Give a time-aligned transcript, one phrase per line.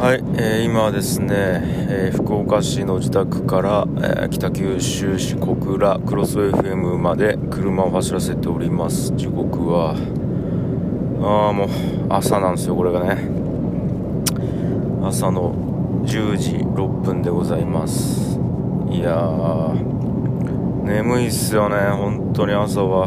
[0.00, 9.14] はい、えー今はですね、えー福岡市の自宅から、えー北九州市小倉クロス FM まで車を走らせております。
[9.14, 9.90] 時刻は
[11.22, 11.68] ああもう
[12.08, 13.28] 朝なんですよこれがね。
[15.04, 15.52] 朝の
[16.06, 18.40] 10時6分でございます。
[18.90, 19.74] いや
[20.82, 23.06] 眠いっすよね本当に朝は。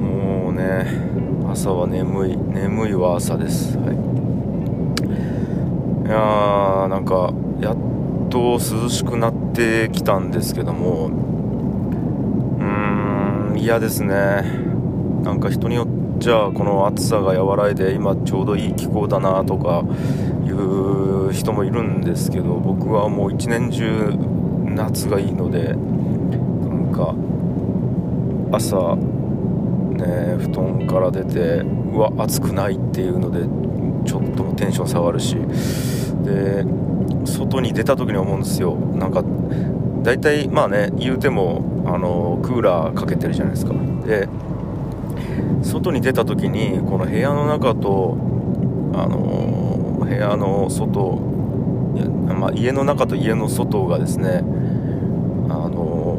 [0.00, 0.86] もうね
[1.46, 3.76] 朝は眠い眠いは朝です。
[3.76, 4.07] はい。
[6.08, 7.76] いやーなんかやっ
[8.30, 14.16] と涼しくなってきたんですけどもうーん嫌ですね。
[15.22, 19.84] なんか人によっちゃこの暑さが和らいで今ちょうどいい気候だなとか
[20.46, 24.14] いう人もいるんですけど僕はもう一年中
[24.64, 27.14] 夏がいいのでなんか
[28.56, 31.58] 朝ね布団から出て
[31.92, 33.40] うわ暑くないっていうので
[34.08, 35.36] ちょっとテンション下がるし
[36.22, 36.64] で
[37.24, 38.74] 外に出た時に思うんですよ。
[38.74, 39.22] なんか
[40.02, 43.74] 大体まあね言うてもあのクーラーかけてるじゃないですか。
[44.06, 44.28] で
[45.62, 48.16] 外に出た時にこの部屋の中と
[48.94, 51.20] あの部屋の外
[52.38, 54.44] まあ、家の中と家の外がですね、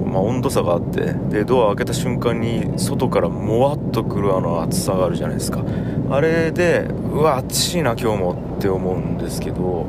[0.09, 5.63] まあ、温度差があってでドア開けた瞬間に外からもわっとくるあの暑さがあるじゃないですか。
[6.09, 9.85] あれでうわ暑いな今日もって思うんですけど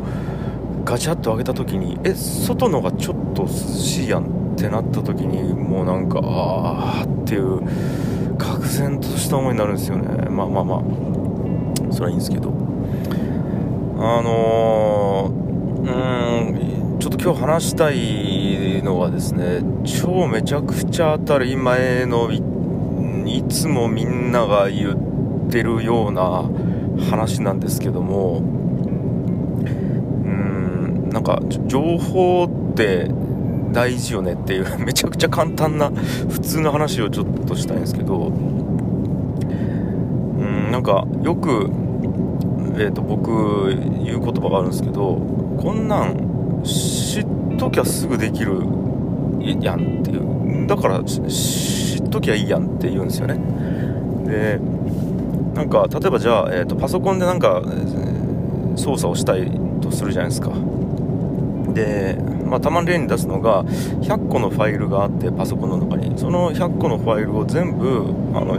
[0.84, 7.60] ガチャッと開けた時にえ外のがちょっと涼しいやんってなった時にもうなんかああっていう
[8.36, 10.28] 愕然とした思いになるんですよね。
[10.28, 10.82] まあまあまあ。
[11.90, 12.52] それはいいんですけど。
[13.98, 15.40] あのー
[15.80, 17.96] うんちょっと今日話したい
[18.82, 22.42] のはですね超めちゃくちゃ当たり前のい
[23.26, 26.48] いつもみんなが言ってるような
[27.10, 28.42] 話なんですけどもう
[30.28, 33.10] んなんか情報って
[33.72, 35.90] 大事よねっていう めちゃくちゃ簡単な
[36.28, 38.32] 普通の話をちょっとしたいんですけどう
[40.42, 41.70] んなんかよく
[42.76, 43.68] えー、と僕
[44.04, 45.16] 言う言葉があるんですけど
[45.58, 46.29] こんなん
[46.64, 47.26] 知っ
[47.58, 48.62] ときゃすぐできる
[49.60, 50.66] やんっていう。
[50.66, 53.38] だから知っときゃいいやんって言うんですよね。
[54.26, 54.58] で
[55.54, 58.20] なんか例えばじゃあ、えー、とパソコンでなんかえー
[58.76, 59.50] 操作をしたい
[59.80, 60.50] とするじゃないですか。
[61.72, 66.18] で、まあ、たまに例に出すのが100個のファイルがあってパソコンの中に。
[66.18, 68.58] その100個のファイルを全部あの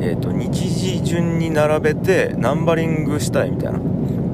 [0.00, 3.80] えー、と日時順に並べてナンバリングしたいみたいな。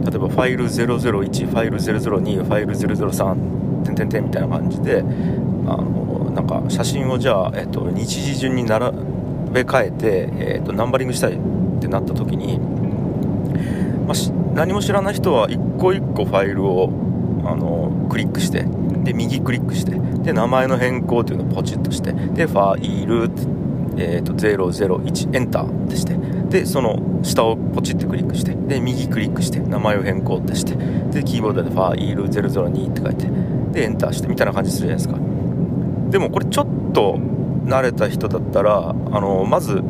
[0.04, 5.02] 例えばファイル001ファイル002ファイル003点点点みたいな感じであ
[5.76, 8.90] のなんか写真をじゃあ、えー、と日時順に並
[9.52, 11.38] べ替えて、えー、とナンバリングしたいっ
[11.80, 12.58] てなった時に、
[14.06, 16.88] まあし何も知らない人は一個一個ファイルを
[17.44, 18.64] あのクリックして
[19.02, 23.30] で右クリックしてで名前の変更というのをポチッとしてでファイル
[23.96, 26.14] えー、と001エンターってして
[26.54, 30.76] でその下をポチってクリックしてで右クリックして名前を変更ってして
[31.10, 33.26] でキーボードでファイル002って書いて
[33.72, 35.18] でエンターしてみたいな感じするじゃないですか。
[36.10, 37.16] でもこれちょっと
[37.64, 39.82] 慣れた人だったらあのまず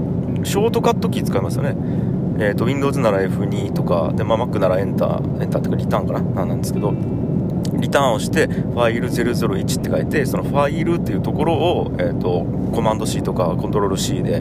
[0.44, 1.76] ショートカットキー使いますよね。
[2.38, 6.94] えー、と Windows なら F2 とかで、まあ、Mac ならエンターエンターってかリターンかななんですけど
[7.74, 14.40] リターンをしてファイル001って書いてそのファイルっていうところを、えー、とコマンド C とかコントロール C で、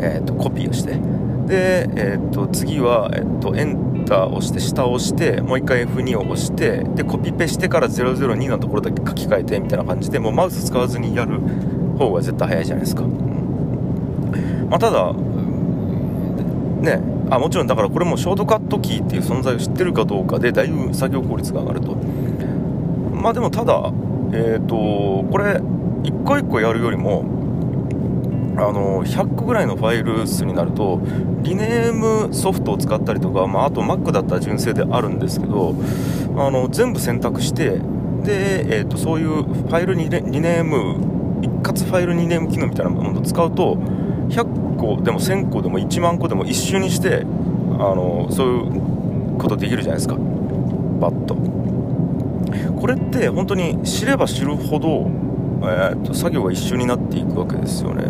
[0.00, 0.98] えー、とコピーをして
[1.48, 11.40] で、えー、と次は、えー、とエンターを押して下を押してもう一回 F2 を押してでコピペしてから002のところだけ書き換えてみたいな感じでもうマウス使わずにやる
[11.98, 15.12] 方が絶対早いじゃないですか、まあ、ただ
[16.82, 21.96] ねあもちろんだからこれもショートカットキーっていう存在を知ってるかどうかでだいぶ作業効率が上がると。
[23.12, 23.92] まあでもただ
[24.32, 24.76] えっ、と
[25.30, 25.60] これ
[26.04, 27.24] 一個一個やるよりも
[28.58, 31.00] あの100個ぐらいのファイル数になると
[31.42, 35.74] リネームソフトを使ったりとか、まあ、あと Mac だったら純正であるんですけど
[36.36, 37.78] あの全部選択して
[38.24, 43.76] で、えー、とそういうファイルリネリネーム一括ファイルリネーム機能みたいなものを使うと
[44.28, 47.24] 100個でも1000個でも1万個でも一瞬にして
[47.78, 50.16] あのそういうことできるじゃないですか。
[50.16, 51.36] バッと。
[52.80, 55.10] これって本当に知れば知るほど、
[55.62, 58.04] えー、と作業が一緒になっていくわけですよね。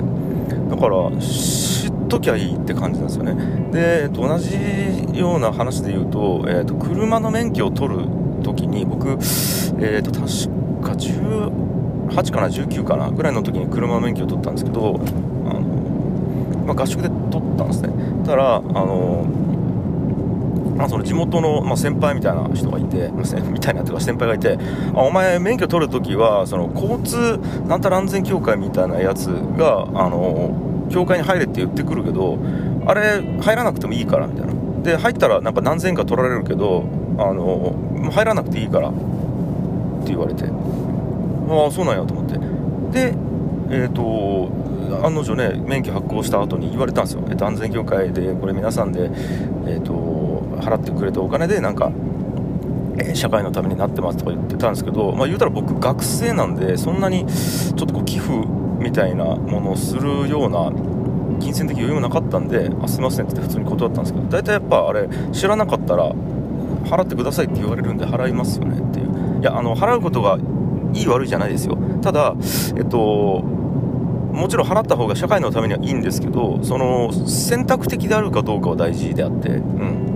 [0.54, 3.70] だから知っときゃいいって感じなんですよね。
[3.72, 4.56] で、えっ、と同じ
[5.18, 8.04] ような話で言うと,、えー、と車の免許を取る
[8.42, 10.22] 時に僕、えー、と確
[10.82, 15.00] か18かな19かなぐらいの時に車の免許を取ったんですけど
[15.46, 15.60] あの、
[16.66, 17.92] まあ、合宿で取ったんですね。
[18.24, 19.26] たらあの
[20.78, 23.10] まあ、その地元の、まあ、先輩みたいな人がいて、
[23.50, 24.58] みたいなとか先輩がいて
[24.94, 30.52] あお前免許取るときはその交通なんたら安全協会みたいなやつがあの
[30.88, 32.38] 協会に入れって言ってくるけど
[32.86, 34.52] あれ入らなくてもいいからみたいな。
[34.82, 36.84] で入ったらなんか何千円か取られるけど
[37.18, 37.74] あの
[38.12, 38.98] 入らなくていいからって
[40.06, 40.44] 言われて。
[40.44, 42.38] ああそうなんやと思って。
[42.92, 43.14] で
[43.70, 44.68] えっ、ー、と
[45.04, 49.10] 案の定ね免許発行した後に言われたんですよ、えー、と安全協会でこれ皆さんで、
[49.66, 49.92] えーと、
[50.60, 51.90] 払ってくれたお金でなんか、
[52.98, 58.32] えー、社会のためになってますとか言ってたんですけど、まあ、言うたら僕学生なんでそんなにちょっとこう寄付
[58.78, 60.70] みたいなものをするような
[61.40, 66.10] 金銭的余裕もなかったんであすいませんって普通に断ったんですけど大体やっぱあれ知らなかったら
[66.84, 69.40] 払ってくださいって言われるんで払いますよねっていう。
[69.40, 70.38] いやあの払うことが
[70.94, 71.76] いい悪いじゃないですよ。
[72.02, 72.34] ただ
[72.76, 73.42] えっと
[74.38, 80.07] もちろん払った方が社会のためにはいいんですけどその選択的であるかどうかは大事であって、うん、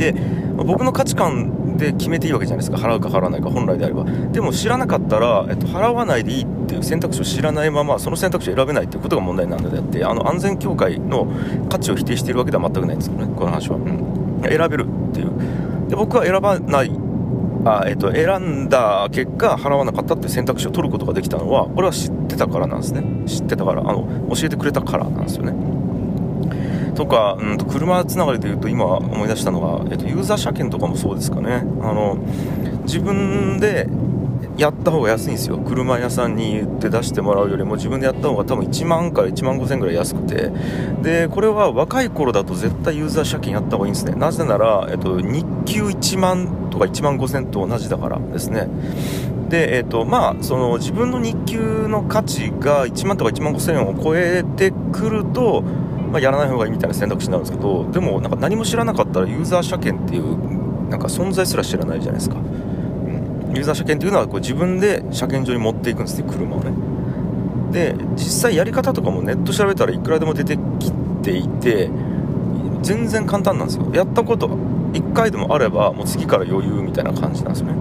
[0.00, 0.14] で
[0.56, 2.76] 僕の価値観で決めていいわけじゃないですか。
[2.76, 4.04] 払うか払わないか本来であれば。
[4.04, 10.04] でも知らなかったら、えっと、払わないでいいっていう選択肢を知らないままその選択肢を選べないっていうことが問題なのであって。
[10.04, 11.28] あの安全協会の
[11.68, 13.26] 価値を否定しているわけでは全くないんですよね。
[13.34, 15.30] この話は、うん、選べるっていう。
[15.88, 16.90] で僕は選ばない。
[17.64, 23.04] あ、えっと、選んだ結果払わなかったっていう選択肢を取ることができたのはこれは知ってたからなんですね。
[23.26, 23.82] 知ってたから。
[23.82, 25.79] あの教えてくれたからなんですよね。
[27.00, 31.64] とか、うんと、車つながりで言うと今思い出したのが、えっと、ユーザー車検とかもそうですかね。
[31.80, 32.18] あの
[32.82, 33.88] 自分で
[34.58, 35.56] やった方が安いんですよ。
[35.56, 40.52] 車屋さんに言って出してもらうよりも自分でやった方が多分1万から1万5000円ぐらい安くて。
[41.00, 44.12] でこれは若い頃だと絶対ユーザー車検やった方がいいんですね。
[44.12, 48.68] なぜなら、えっと、日給1万とか1万5000と同じだからですね。
[49.48, 55.64] で、えっとまあ、その自分の日給の価値が1万とか1万5000円を超えてくると、
[56.10, 62.36] まあ、やらない方がいいみたいな選択肢になるんですけどでもなんか何も知らなかったらユーザー車検っていうなんか存在すら知らないじゃないですか。
[62.36, 63.54] うん。
[63.54, 66.72] ユーザー車検というのはこう自分で車検場に持っていくんですね車をね。
[67.70, 70.92] で実際やり方とかもネット調べたらいくらでも出てき
[71.22, 71.88] ていて
[72.82, 73.88] 全然簡単なんですよ。
[73.94, 77.74] やったこと1回でもあればもう次から余裕みたいな感じなんですよね。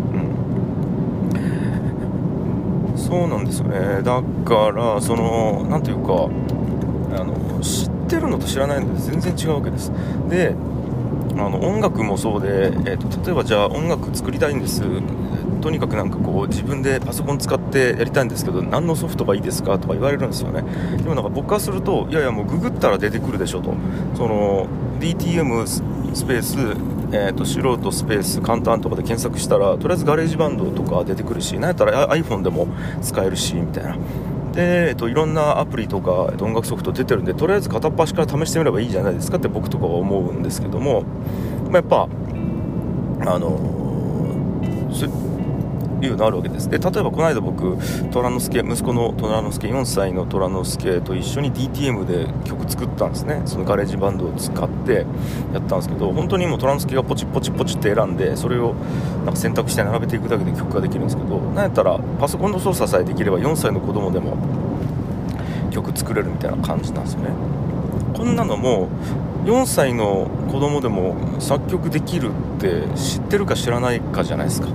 [2.93, 2.97] うん。
[2.97, 4.03] そうなんですよね。
[4.03, 6.29] だからその何ていうか
[7.19, 9.91] あの知ってるのと知らないので全然違うわけです。
[10.27, 10.55] で
[11.35, 14.81] あの音楽もそうで、えーと、例えばじゃあ音楽作りたいんです。
[15.61, 20.63] とにかくなんかこう自分でパソコン使ってやりたいんですけど何のソフトがいいですかとか言われるんですよね。
[20.97, 23.73] でもなんか僕からするといやいやもうググったら出てくるでしょと。
[24.15, 24.67] その
[24.99, 25.81] DTM ス
[26.25, 26.57] ペース
[27.11, 32.67] えーと、素人スペース簡単とかで検索したらとりあえず GarageBand とか出てくるしなんやったら iPhone でも
[33.01, 33.97] 使えるしみたいな。
[34.53, 41.03] で、えっと、いろんなアプリとか、音楽ソフト出てるんでとりあえず片っ端から試してみればいいじゃないですかって僕とかは思うんですけども、
[41.65, 42.07] まあ、やっぱ
[43.31, 43.79] あの
[46.05, 46.69] いうのあるわけです。
[46.69, 47.77] で例えばこの間僕
[48.11, 53.41] 虎之助息子の虎之助4歳の虎之助と一緒に DTM で曲作ったんですね。
[53.45, 55.05] その GarageBand を使って
[55.53, 58.73] やったんですけど本当にもう虎之助がポチポチポチって選んでそれを
[59.25, 64.37] なんか選択して並べていくだけで曲ができるんですけどなんやったらパソコンの操作さえできれば4歳の子供でも
[65.71, 67.29] 曲作れるみたいな感じなんですよね。
[68.13, 68.89] こんなのも
[69.45, 74.67] 4歳の子供でも作曲できるって知ってるか知らないかじゃないですか。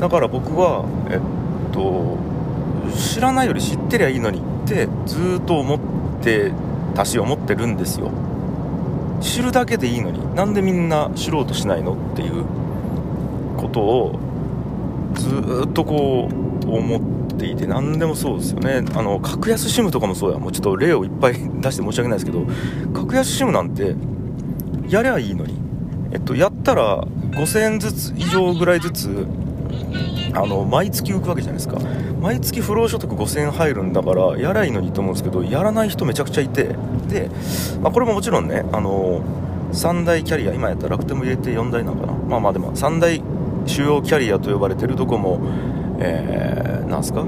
[0.00, 2.18] だから僕はえっと
[2.96, 5.78] 知らないより知ってりゃいいのにってずっと思っ
[6.22, 6.52] て
[6.94, 8.10] たし思ってるんですよ。
[9.20, 12.44] 知るだけでいいのになんでみんな知ろうとしないのっていう
[13.56, 14.18] ことを
[15.14, 18.84] ずっとこう思っていて何でもそうですよね。
[18.94, 20.38] あの格安 SIM とかもそうや。
[20.38, 22.42] もうちょっと例をいっぱい出して申し訳ないですけど
[22.92, 23.94] 格安 SIM なんて
[24.88, 25.66] やりゃいいのに。
[26.12, 29.26] えっとやったら5000円ずつ以上ぐらいずつ
[30.36, 31.78] あの毎月浮くわけじゃないですか。
[32.20, 36.74] 毎月不労所得5000円入るんだからやらいいのにと思うんですけどやらない人めちゃくちゃいて
[37.08, 37.30] で、
[37.80, 39.20] まあ、これももちろんねあの
[39.72, 42.12] 3大キャリア今やったら楽天も入れて4大なのかな。
[42.12, 43.22] まあまあでも3大
[43.66, 45.40] 主要キャリアと呼ばれてるドコモ、
[45.98, 47.24] えー、なんすか？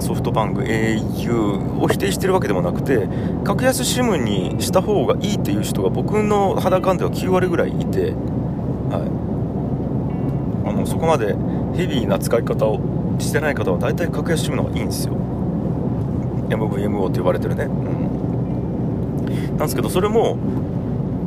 [0.00, 3.08] ソフトバンク au を否定してるわけでもなくて
[3.44, 8.12] 格安 SIM にした方がいいっていう人が僕の肌感では9割ぐらいいて、
[8.90, 9.02] は
[10.64, 11.34] い、あのそこまで
[11.74, 12.80] ヘビーな使い方を
[13.18, 15.14] してない方は大体格安 SIM の方がいいんですよ。
[16.48, 17.64] MVMO って呼ばれてるね。
[17.64, 19.56] うん。
[19.56, 20.36] なんですけどそれも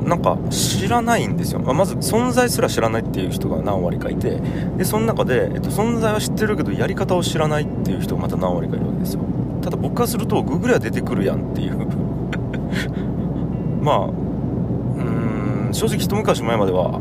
[0.04, 4.42] なんか知らないんですよ、まあ、まず存在すら知らないっていう人が何割かいて
[4.78, 9.22] でその中で、えっと、存在は知ってるけどやり方を知らないっていう人がまた何割かいるわけですよ。
[9.62, 11.78] ただ僕からすると Google は出てくるやんっていう。
[13.82, 17.00] まあうん正直一昔前までは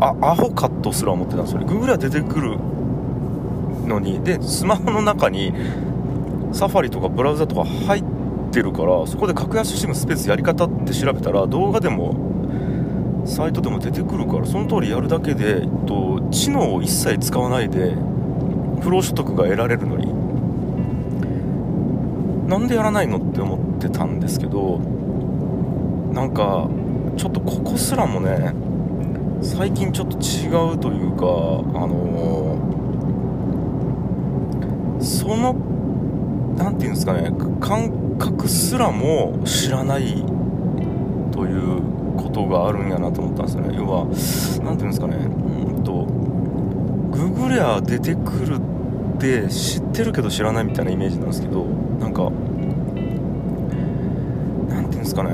[0.00, 2.58] あアホかとすら思ってたんですよ Google は出てくる
[3.90, 5.52] のにでスマホの中に
[6.52, 8.04] サファリとかブラウザとか入っ
[8.50, 12.30] てるからそこで格安 SIM スペースやり方って調べたら動画でも
[13.26, 17.94] サイトでも出てくるからその通りやるだけで、えっと、知能を一切使わないで
[18.82, 20.20] 不労所得が得られるのに。
[22.48, 24.78] なんでやらないのって思ってたんですけど
[26.12, 26.68] なんか
[27.16, 28.52] ちょっとここすらもね
[29.40, 31.26] 最近ちょっと違うというか
[31.78, 32.69] あのー、
[35.00, 35.54] その
[36.56, 40.24] 何て言うんですかね感覚すらも知らない
[41.32, 41.82] という
[42.16, 43.74] ことがあるんやなと思ったんですよね。
[43.76, 44.18] 要は何て
[44.62, 46.04] 言うんですかねうんと
[47.16, 52.30] ググりゃ出てくるって知ってるけど知らないみたいなイメージなんですけどなんか
[54.68, 55.30] 何て言うんですかね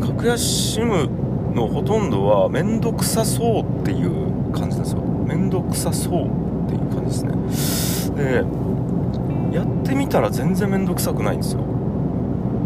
[0.00, 0.40] 格安
[0.80, 5.02] SIM のほとんどは面倒くさそうっていう感じなんですよ。
[5.02, 6.26] 面倒くさそう
[6.64, 7.91] っていう感じですね。
[8.16, 8.44] で
[9.56, 11.62] やってみたら全然面倒くさくないんですよ。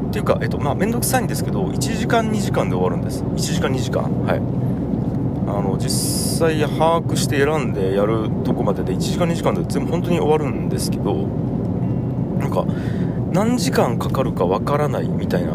[0.08, 3.22] っていうか、えっとまあ、面倒くさいんですけど1時間2時間で終わるんです。
[3.24, 4.02] 1時間2時間。
[4.24, 4.66] はい。
[5.48, 11.14] あの実際把握して選んでやるとこまでで1時間2時間で全部本当に終わるんですけど
[12.38, 12.64] なんか
[13.32, 15.52] 何時間かかるかわからないみたいな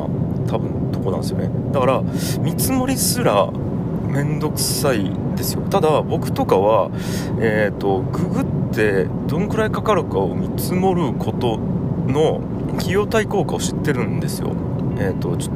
[0.48, 1.50] 多分とこなんですよね。
[1.72, 2.02] だから
[2.40, 5.62] 見積もりすら面倒くさいですよ。
[5.64, 6.90] ただ僕とかは
[7.40, 8.61] えっ、ー、とググって
[9.28, 12.42] どんくらいかかるかを見積もることの
[12.78, 14.54] 費用対効果を知ってるんですよ。
[14.98, 15.56] えっ、ー、とちょっ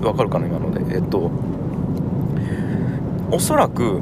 [0.00, 0.80] とわかるかな今ので。
[0.94, 1.30] えっ、ー、と
[3.30, 4.00] おそらく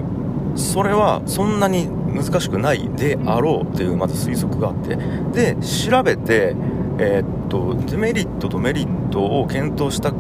[0.56, 4.96] それはそんなに難しくないであろうというまず推測があって。
[5.32, 6.54] で調べて
[6.98, 10.12] えー、っとデメリットとメリットを検討した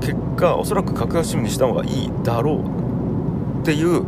[0.00, 4.04] 結果おそらく格安 SIM にした方がいいだろうっていう、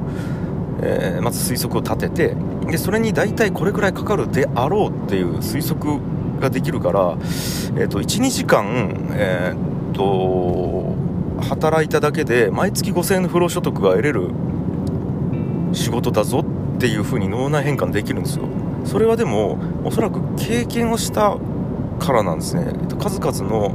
[0.83, 2.37] えー、まず推測を立てて
[2.71, 6.01] でそれに大体これくらいかかるであろうっていう推測
[6.39, 7.17] ができるから、
[7.77, 10.95] えーと、12時間、えーと、
[11.49, 14.31] 働いただけで毎月5000円の不労所得が得れる
[15.73, 16.45] 仕事だぞ
[16.77, 18.45] っていう風に脳内変換できるんですよ。
[18.85, 21.37] それはでもおそらく経験をした
[21.99, 22.73] からなんですね。
[22.99, 23.75] 数々の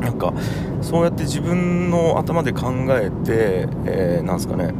[0.00, 0.32] なんか
[0.80, 4.72] そうやって自分の頭で考えて、えー、なんですかね、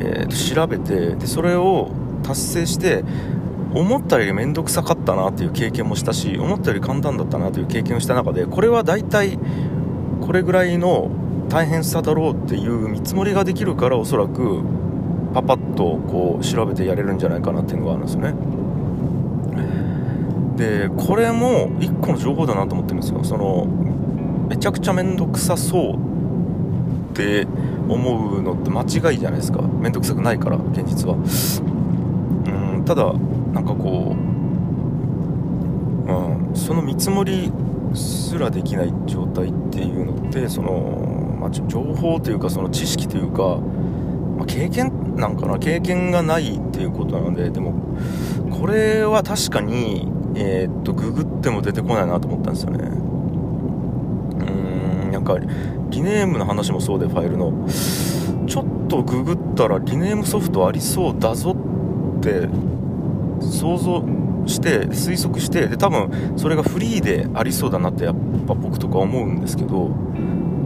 [0.00, 1.90] えー、調べてでそれを
[2.24, 3.04] 達成して
[3.74, 9.38] 思ったより面倒くさかったなっていう経験もしたし思ったより簡単だったなという経験をした中でこれは大体
[10.20, 11.10] これぐらいの
[11.48, 14.62] 大変さだろうっていう見積もりができるからおそらく
[15.34, 18.34] パパッとこう調べてやれるんじゃないかなっていうのがあるんですよね。
[20.56, 23.24] でこれも1個の情報だなと思ってるんですよ。
[23.24, 23.66] その
[24.48, 25.96] めちゃくちゃ面倒くさそうっ
[27.14, 27.46] て
[27.88, 29.62] 思うのって間違いじゃないですか。
[29.62, 31.16] 面倒くさくないから現実は。
[32.84, 33.12] ただ
[33.52, 34.14] なんかこ
[36.06, 37.50] う、うん、その見積もり
[37.94, 43.56] すらできない状態っていうのってその、まあ、情報というかその知識というか、
[44.36, 47.74] まあ、経験なんかな経験がないっていうことなのででも
[48.50, 53.04] これは確かにえー、っとググっても出てこないなと思ったんですよね。
[55.12, 57.52] なんかリネームの話もそうでファイルの。
[58.46, 61.56] ちょっとググったらリネームソフトありそうだぞ
[62.24, 62.48] って
[63.44, 64.02] 想像
[64.46, 68.14] して推測してで多分それがフリーでありそうだなってやっ
[68.46, 69.90] ぱ僕とか思うんですけど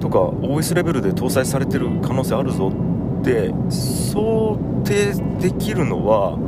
[0.01, 2.73] とか OS レベルで搭載されてる可能性あるぞ
[3.21, 6.39] って想定できるのは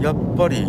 [0.00, 0.62] やっぱり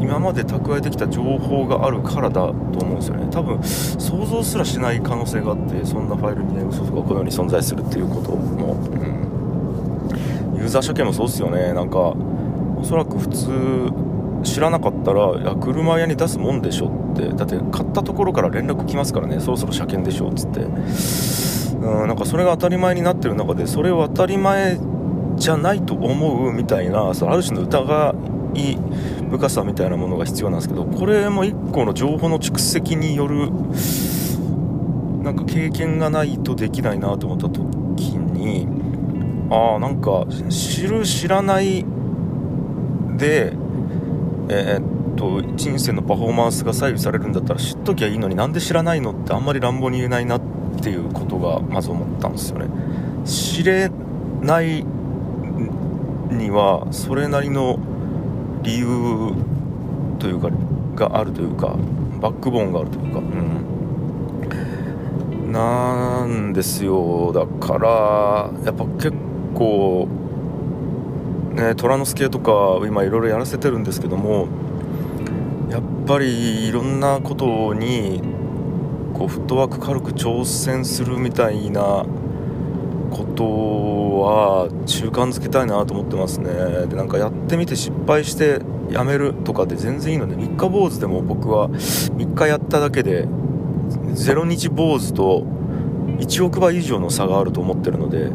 [0.00, 3.28] 今まで蓄えてきた情報があるからだと思うんですよね。
[3.30, 9.31] 多分想像すらしない可能性があってそんなファイルにネームソがこのように存在するっていうことも、うん、
[10.62, 11.72] ユーザー処刑もそうですよね。
[11.72, 13.90] なんかおそらく普通
[14.44, 17.28] 知らなかったらいや車屋に出すもんでしょって。
[17.28, 19.40] だって買ったところから連絡来ますからね。
[19.40, 20.60] そろそろ車検でしょっつって。
[20.60, 24.78] うんなんかそれが当たり前になってる中でそれを当たり前
[25.34, 28.14] じゃないと思うみたいなそのある種の疑
[28.54, 28.76] い
[29.30, 33.50] 深さみたいなものが必要なんですけどこれも1個の情報の蓄積による
[35.24, 38.68] なんか経験がないとできないなと思った時に
[39.52, 41.84] ああなんか知る知らない
[43.18, 43.52] で
[44.48, 50.40] えー、っと人生のパフォーマンスが左右されるんだったら知っときゃいいのになんで知らないのってあんまり乱暴に言えないなっ
[50.82, 52.66] ていうことがまず思ったんですよね。
[53.26, 53.90] 知れ
[54.40, 54.86] ない
[56.30, 57.78] にはそれなりの
[58.62, 59.34] 理由
[60.18, 60.48] というか
[60.96, 61.76] があるというか
[62.22, 63.22] バックボーンがあるというか、う
[65.46, 67.32] ん、なんですよ。
[67.34, 69.12] だからやっぱ結
[69.62, 70.08] 構
[71.54, 74.48] ね虎之助とか今いろいろやらせてるんですけども
[75.70, 78.22] やっぱりいろんなことに
[79.14, 82.04] こうフットワーク軽く挑戦するみたいな
[83.10, 86.50] ことは習慣づけたいなと思ってますね。
[86.86, 95.44] でなんかやってみて失敗してやめるとかで全然いいので3日坊主でも僕は3日やっただけで0日坊主と
[96.18, 98.30] 1億倍以上の差があると思ってるので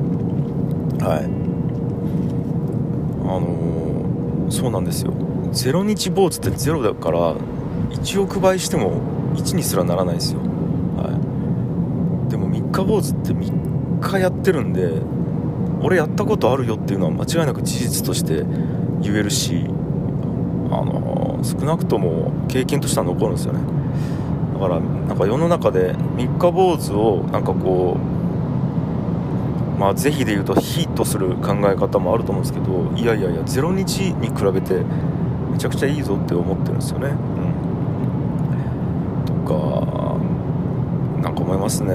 [0.99, 1.23] はい。
[3.23, 5.13] あのー、そうなんですよ。
[5.51, 7.35] 0日坊主って0だから
[7.89, 9.01] 1億倍しても
[9.35, 11.09] 1にすらならないですよ、は
[12.27, 15.01] い、でも3日坊主って3日やってるんで
[15.81, 18.43] 俺やったことあるよっていうのは間違いなく事実として
[19.01, 19.65] 言えるし
[20.69, 23.59] あの少なくとも経験としては残るんですよね。
[24.53, 28.16] だからなんか世の中で3日坊主をなんかこう
[29.77, 34.81] まあ是非で言うとヒットする考え方もあると思うんですけどいやいやいや0日に比べて
[35.51, 37.11] めちゃくちゃいいぞって思ってるんですよね、う
[39.21, 40.17] ん、とか
[41.21, 41.93] なんか思いますね。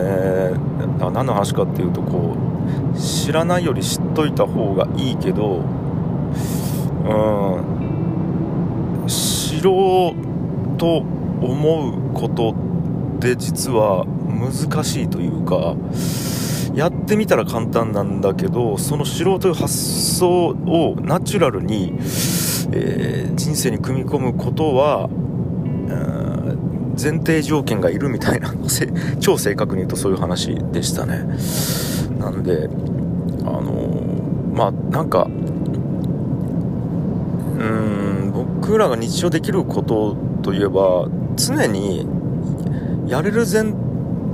[0.99, 2.37] 何の話かっていうとこ
[2.95, 5.63] う知らないより知っといた方がいいけど
[7.05, 7.09] う
[7.59, 9.07] ん。
[9.07, 15.77] 知ろうと思うことって実は難しいというか
[16.75, 21.93] やってみたら簡単なんだけどその知ろうという発想をナチュラルに、
[22.73, 25.11] えー、人生に組み込むことは
[27.01, 28.55] 前提条件がいるみたいな
[29.21, 31.27] 超正確に言うとそういう話でしたね。
[32.19, 32.69] なので
[33.45, 35.29] あのー、まあなんか
[37.59, 42.07] うん僕らが日常できることといえば常に
[43.07, 43.75] やれる前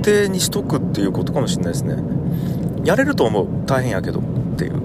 [0.03, 2.18] 提にしとくっていうことかもしれないですね。
[2.83, 3.47] やれると思う。
[3.65, 4.19] 大変やけど。
[4.19, 4.23] っ
[4.57, 4.81] ていう。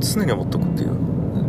[0.00, 0.90] 常に思っとくっていう。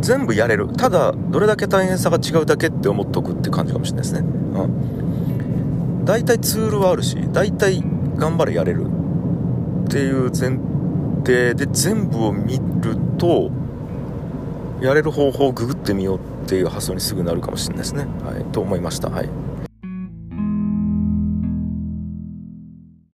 [0.00, 0.68] 全部やれる。
[0.68, 4.20] ただどれだけ大変さが違うだけって思っとくって感じかもしれないですね。
[4.20, 6.04] うん。
[6.04, 7.82] 大体ツールはあるし大体
[8.16, 8.86] 頑張れやれる
[9.84, 10.58] っていう前
[11.24, 13.50] 提で全部を見ると
[14.80, 18.06] やれる方法をググってみようっていう発想にすぐなるかもしれないですね。
[18.24, 19.10] はい、と思いました。
[19.10, 19.28] はい。